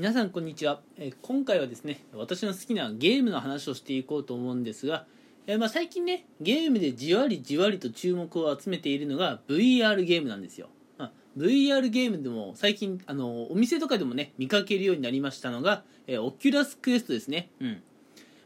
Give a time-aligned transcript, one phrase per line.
[0.00, 5.04] 皆さんこんにちは、えー今回はですね私の好きなゲームの話をしていこうと思うんですが、
[5.46, 17.50] えーまあ、最近ねゲームでじわりじわりと注目を集めているのが VR ゲームなんですよ、まあ VR ゲームでも最近あのお店とかでもね見かけるようになりましたのが、えー、オキュラスクエストですね。
[17.60, 17.82] うん。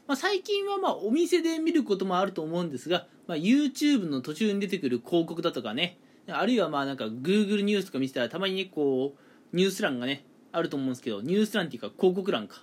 [0.09, 10.25] まあ、最近はまあお店で見ることもあると思うんですが、まあ、YouTube の途中に出てくる広告だとかねあるいはまあなんか Google ニュースとか見てたらたまにねこうニュース欄がね
[10.57, 12.63] あると思うんですけどニュース欄っていうか広告欄か。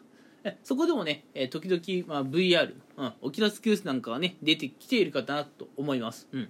[0.64, 6.50] そこでもね、え時々、まあ、VR、うん、オキラスクエスなんかはね出てきているかなと思います、うん、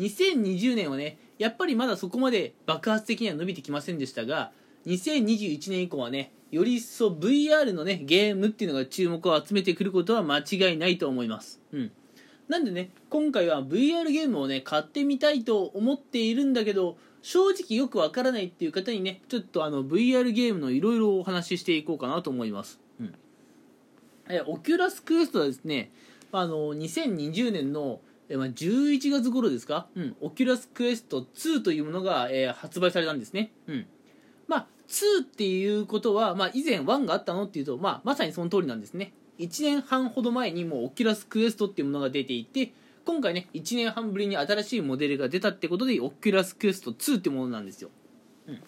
[0.00, 4.50] 2020年はねやっぱりまだそこまで爆発的には伸びてきませんでしたが
[4.86, 11.60] 2021年以降はねより一層 VR のねゲームっていうのが注目を集めてくることは間違いないと思います。
[11.72, 11.92] うん。
[12.48, 16.96] なんでね今回は VR ゲームをね買ってみたいと思っているんだけど
[17.28, 23.14] 正直よくわからないっていう方にねちょっとあの VR ゲームのいろいろお話ししていこうかなと思います、うん、
[24.30, 25.92] えオキュラスクエストはですね
[26.32, 33.86] あの2020年のえまあ11月頃ですか、うん、オキュラスクエスト2というものが、えー発売されたんですね、うん、
[34.46, 39.12] まあ2っていうことは、まあ、以前1があったのっていうと、まあ、まさにその通りなんですね。
[39.38, 42.72] 1年半ほど前にもうオキュラスクエストっていうものが出ていて
[43.08, 47.88] 今回ね1年半ぶりに新しいモデルが出たってことでオキュラスクエスト2ってものなんですよ、
[48.46, 48.60] うん、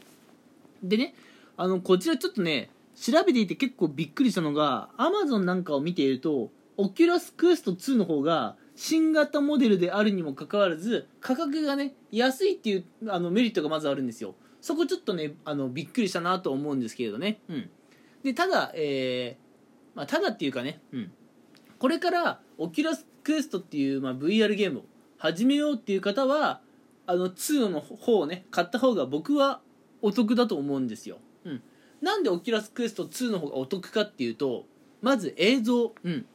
[0.83, 1.15] でね
[1.59, 14.35] あのこちらちょっとね調べていて結構びっくりしたのが Amazon なんかを見ているとオキュラスクエスト2の方が新型モデルであるにもかかわらず価格がね安いっていうあのメリットがまずあるんですよ。
[14.63, 17.71] そこちょっとねあのびっくりしたなと思うんですけれどね、うん、
[18.25, 21.13] でただ、えーまあ、ただっていうかね、うん、
[21.79, 24.83] これからオキュラスクエストっていう、まあ、VR ゲームを
[25.17, 26.61] 始めようっていう方は
[27.07, 29.61] あの2の方をね買った方が僕は
[30.03, 31.63] お得だと思うんですよ、うん、
[32.03, 34.67] なんでオキュラスクエスト2の方がお得かっていうと
[35.01, 36.27] まず映像、うん、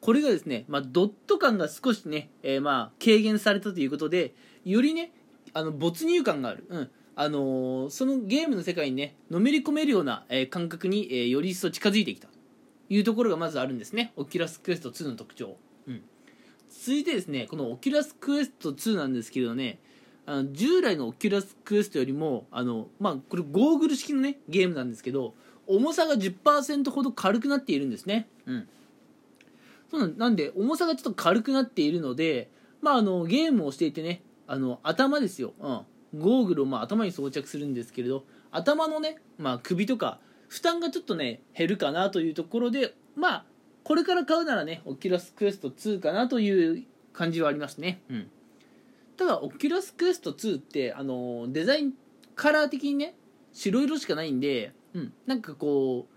[0.00, 5.12] これがですね、まあ、ドット感が少しね、えーまあ軽減されたということでよりね
[5.52, 6.90] あの没入感がある、うん。
[7.16, 12.28] あのーそのゲームの世界にねのめり込めるような、えー感覚に、えーより一層近づいてきた。
[12.28, 12.34] と
[12.88, 14.12] いうところがまずあるんですね。
[14.16, 15.56] オキュラスクエスト2の特徴、
[16.84, 19.78] 続いてですねこのオキュラスクエスト2なんですけどね
[20.26, 25.32] あの従来のオキュラスクエストよりもあの、まあ、これゴーグル式のねゲームなんですけど
[25.66, 28.28] 重さが10%ほど軽くなっているんですね。
[28.44, 28.68] うん。
[29.90, 32.50] そうなんで重さがちょっと軽くなっているので、
[32.82, 35.72] まあ、あのゲームをしていてねあの頭ですよ、う
[36.18, 40.18] ん、ゴーグルをまあ頭に装着するんですけれど頭のね、まあ、首とか
[40.48, 43.44] 負担がちょっとね減るかなというところでまあ
[43.84, 48.30] これから買うならねオキュラスクエスト2かなという感じはありますね、うん、
[49.16, 51.92] ただオキュラスクエスト2ってあのデザイン
[52.34, 53.14] カラー的にね
[53.52, 56.14] 白色しかないんで、うん、なんかこう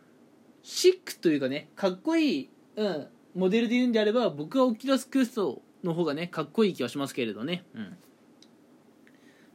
[0.64, 7.98] シックというかねかっこいい、うん、モデルで言うんであれば僕はオキュラスクエストの方がねかっこいい気はしますけれどね、うん、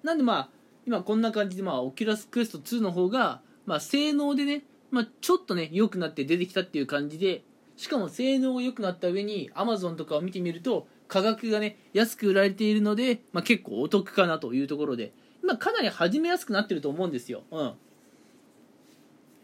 [0.03, 0.49] なんでまあ
[0.87, 7.43] 今こんな感じでまあ Oculus Quest 2の方が、まあ、性能でね、まあ、ちょっとね良くなって出てきたっていう感じで
[7.82, 15.12] しかも性能が良くなった上に Amazon とかを見てみると価格がね安く売られているので、まあ、結構お得かなというところで。
[15.43, 17.72] 今かなり始めやすくなってると思うんですよ、うん、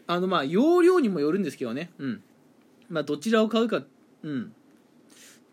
[0.07, 2.23] あのまあ容量にもよるんですけどね、うん。
[2.89, 3.83] まあ、どちらを買うか、
[4.23, 4.53] うん。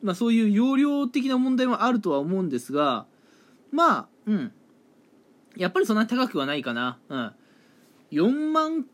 [0.02, 3.06] まあ、そういう容量的な問題もあるとは思うんですが
[3.72, 4.52] まあうん。
[5.56, 7.32] やっぱりそんなに高くはないかな、うん、
[8.12, 8.86] 4万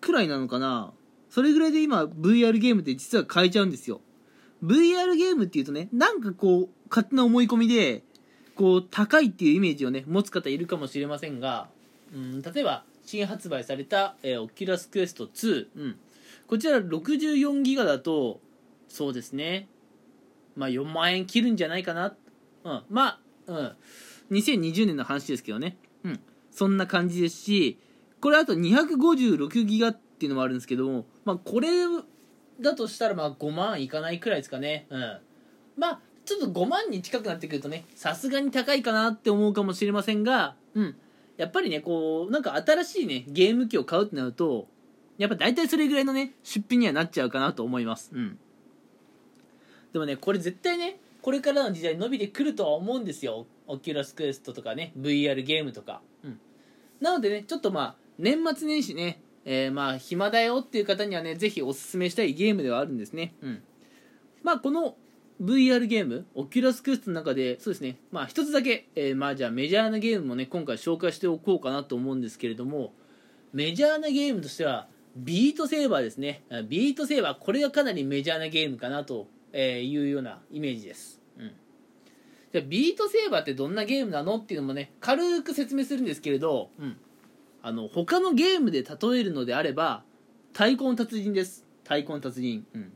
[0.00, 0.92] くらいなのかな。
[1.30, 4.00] それぐらいで今 VR ゲームって実は買えちゃうんですよ。
[4.62, 8.02] VR ゲームっていうとねなんかこう勝手な思い込みで
[8.54, 11.68] こう高いっていうイメージをね持つ方いるかもしれませんが、
[12.12, 15.96] うん、例えば新発売された、えー、 Oculus Quest 2、うん、
[16.46, 18.40] こちら64ギガだと
[18.88, 19.68] そうですね。
[20.56, 22.14] まあ4万円切るんじゃないかな、
[22.64, 23.76] うん、まあ、うん、
[24.32, 26.20] 2020年の話ですけどね、うん、
[26.50, 27.78] そんな感じですし
[28.20, 31.68] これあと256ギガっていうのもあるんですけど、まあ、これ
[32.60, 35.18] だとしたらまあ5万いかないくらいですかね、うん、
[35.78, 40.96] まあちょっと5万に近くなってくるとねさすがに高いかなって思うかもしれませんが、うん、
[41.38, 44.66] やっぱりねこうなんか新しいねゲーム機を買うってなると
[45.16, 48.38] やっぱ大体それぐらいのね出費にはなっちゃうかなと思います、うん、
[49.94, 53.46] でもねこれ絶対ねこれからの時代伸びてくるとは思うんですよ。
[53.66, 56.40] Oculus Quest とかね VR ゲームとか、うん、
[57.00, 63.34] なのでねちょっとまあ年末年始ねえー、まあ暇だよっていう方にはねぜひおすすめしたいゲームではあるんですね。
[63.42, 63.62] うん。
[64.42, 64.96] まあこの
[65.42, 67.96] VR ゲーム Oculus Quest の中でそうですね。
[68.12, 72.92] まあ一つだけ、えー、まあじゃあメジャーなゲームもね今回紹介しておこうかなと思うんですけれども
[73.52, 76.42] メジャーなゲームとしてはビートセーバーですね。
[76.68, 81.52] ビートセーバーこれがかなりメジャーなゲームかなというようなイメージです、うん、
[82.52, 86.96] じゃあビートセーバーってどんなゲームなのっていうのもね軽く説明するんですけれど、うん、
[87.62, 90.02] あの他のゲームで例えるのであれば
[90.52, 91.64] 太鼓の達人です。
[91.84, 92.92] 太鼓の達人、うん、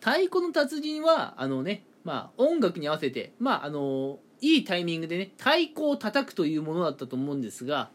[0.00, 7.90] 太鼓の達人はあのねまあ音楽に合わせてまああのいいタイミングでね太鼓を叩くというものだったと思うんですが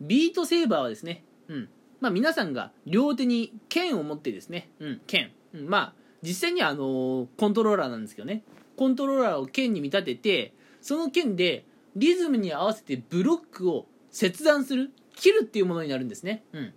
[0.00, 1.68] ビートセーバーはですね、うん。
[2.00, 8.42] まあ、皆さんが両手に剣を持ってですね、うん、剣、うん、まあ実際にはあのコントローラーなんですけどね。
[8.76, 11.64] コントローラーを剣に見立ててその剣で
[11.94, 16.72] リズムに合わせてブロックを切断する切るっていうものになるんですね、うん。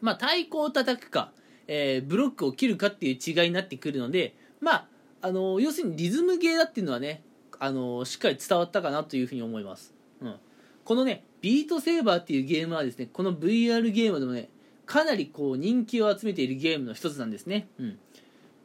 [0.00, 1.32] まあ、太鼓を叩くか、
[1.66, 4.86] えー、ブロックを切るかっていう違いになってくるのでまあ
[5.22, 7.22] あの要するにリズムゲーだっていうのはね
[7.58, 10.36] あのしっかり伝わったかなというふうに思います、うん、
[10.84, 14.50] このね Beat Saber っていうゲームはですねこの VR ゲームでもね
[14.84, 17.98] かなりこう人気を集めているゲームの一つなんですね、うん、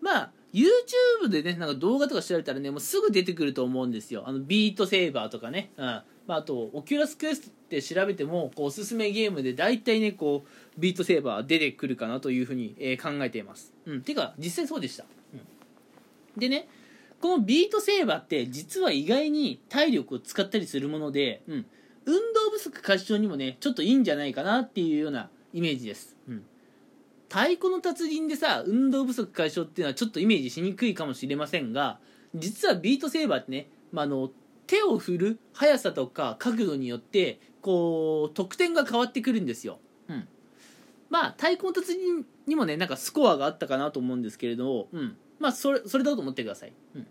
[0.01, 4.24] まあ YouTube でねなんか動画とか調べたらねもうすぐ出てくると思うんですよ。
[4.25, 5.86] あの Beat Saber とかね、うん。
[6.27, 13.74] まあ、あと Oculus Quest って調べてもこうおすすめゲームで大体ねこう Beat Saber 出てくるかなというふうに、えー、考えています。
[13.86, 14.01] うん。
[14.01, 16.68] てか実際そうでした、うん、でね
[17.21, 21.65] このビートセーバーって実は意外に体力を使ったりするもので、うん、
[22.06, 26.44] 運動不足解消にもねちょっといいんじゃないかなっていうようなイメージです、うん、
[27.31, 31.98] 太鼓の達人でさ運動不足解消っていうのはちょっとイメージしにくいかもしれませんが
[32.36, 34.31] 実はビートセーバーってね、まあ、の
[34.68, 39.80] 手を振る速さとか角度によってこう得点が変わってくるんですよ、
[40.10, 40.28] うん、
[41.10, 47.07] まあ太鼓の達人にもねなんかスコアがあったかなと思うんですけれど、うん、まあそれそれだと思ってください、うん、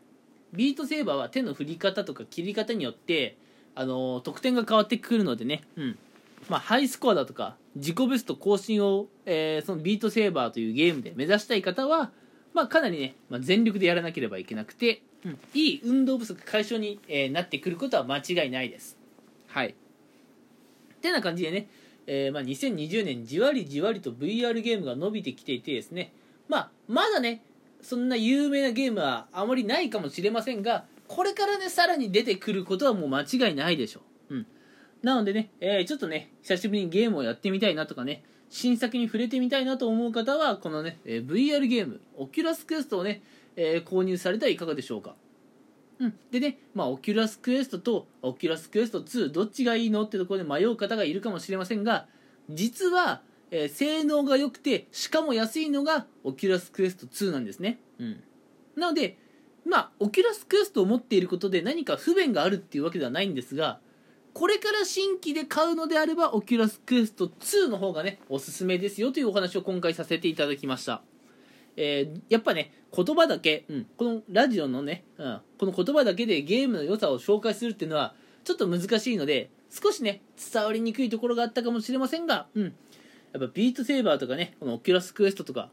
[0.52, 3.38] ビートセーバーは手の振り方とか切り方によって
[3.75, 5.99] あの得点が変わってくるのでね、うん
[6.50, 12.11] まあ、ハイスコアだとか自己ベスト更新を、えー、そのビートセーバーというゲームで目指したい方は、
[12.52, 18.99] まあ、かなりね、まあ、全力でやらなければいけなくて、うん、いい運動不足解消に、えー、なってくることは間違いないです。
[19.47, 19.69] はい。
[19.69, 19.75] っ
[21.00, 21.69] てな感じでね、
[22.06, 26.12] えーまあ、2020年じわりじわりと VR ゲームが伸びてきていてですね、
[26.49, 27.43] まあ、まだね、
[27.82, 34.10] そんな有名なゲームはあまりないかもしれませんがこれからねさらに出てくることはもう間違いないでしょう、うん、
[35.02, 43.23] なのでね、えー、ちょっとね久しぶりにゲームをやってみたいなとかね新作に触れてみたいなと思う方はこのね、えー、VR ゲームオキュラスクエストをね、
[43.56, 45.14] えー、購入されてはいかがでしょうか。
[45.99, 52.06] うん、でね、まあ、 Oculus Quest と Oculus Quest 2どっちがいいのってところで迷う方がいるかもしれませんが
[52.49, 53.20] 実は
[53.50, 58.23] えー、性能が良くてしかも安いのが Oculus Quest 2なんですね、うん、
[58.76, 59.19] なので
[59.67, 63.81] まあ Oculus Quest を持っていることで何か不便があるっていうわけではないんですが
[64.32, 71.03] これから新規で買うのであれば Oculus Quest 2の方がねおすすめですよというお話を今回させていただきました
[71.77, 80.21] えー、やっぱね言葉だけ、うん、このラジオのね、うん、この言葉だけでゲームの良さを紹介するっていうのはちょっと難しいので少しね
[80.53, 82.75] 伝わりにくいところがあったかもしれませんが、うん、
[83.33, 85.71] やっぱ Beat Saber とかね、この Oculus Quest とか、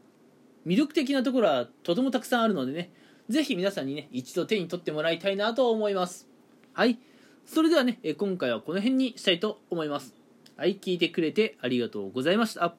[0.66, 2.90] 魅力的なところはとてもたくさんあるのでね、
[3.28, 6.28] ぜひ皆さんにね、一度手に取ってもらいたいなと思います。
[6.72, 6.98] はい。
[7.48, 10.14] それではね、今回はこの辺にしたいと思います。
[10.58, 12.76] はい、聞いてくれてありがとうございました。